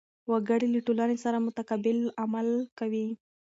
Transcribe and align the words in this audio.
وګړي 0.29 0.67
له 0.75 0.79
ټولنې 0.87 1.17
سره 1.23 1.43
متقابل 1.45 1.97
عمل 2.21 2.47
کوي. 2.79 3.07